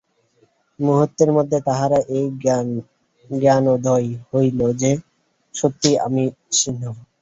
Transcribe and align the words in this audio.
মুহূর্তের 0.79 1.29
মধ্যে 1.37 1.57
তাহার 1.67 1.91
এই 2.11 2.25
জ্ঞানোদয় 3.29 4.09
হইল 4.29 4.59
যে, 4.81 4.91
সত্যিই 5.53 5.97
তো 5.97 6.03
আমি 6.05 6.23
সিংহ। 6.59 6.83